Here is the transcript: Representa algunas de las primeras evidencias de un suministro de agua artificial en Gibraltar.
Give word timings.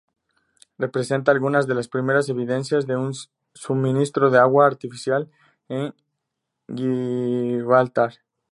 Representa 0.79 1.31
algunas 1.31 1.67
de 1.67 1.75
las 1.75 1.87
primeras 1.87 2.27
evidencias 2.27 2.87
de 2.87 2.95
un 2.95 3.13
suministro 3.53 4.31
de 4.31 4.39
agua 4.39 4.65
artificial 4.65 5.29
en 5.69 5.93
Gibraltar. 6.75 8.13